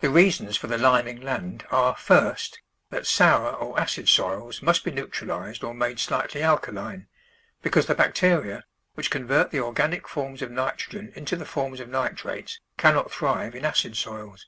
The 0.00 0.08
reasons 0.08 0.56
for 0.56 0.68
the 0.68 0.78
liming 0.78 1.20
land 1.20 1.66
are: 1.70 1.94
First, 1.94 2.60
that 2.88 3.06
sour 3.06 3.52
or 3.54 3.78
acid 3.78 4.08
soils 4.08 4.62
must 4.62 4.84
be 4.84 4.90
neutralised 4.90 5.62
or 5.62 5.74
made 5.74 6.00
slightly 6.00 6.42
alkaline, 6.42 7.08
because 7.60 7.84
the 7.84 7.94
bacteria 7.94 8.64
which 8.94 9.10
con 9.10 9.26
vert 9.26 9.50
the 9.50 9.60
organic 9.60 10.08
forms 10.08 10.40
of 10.40 10.50
nitrogen 10.50 11.12
into 11.14 11.36
the 11.36 11.44
forms 11.44 11.78
of 11.78 11.90
nitrates 11.90 12.58
cannot 12.78 13.12
thrive 13.12 13.54
in 13.54 13.66
acid 13.66 13.98
soils. 13.98 14.46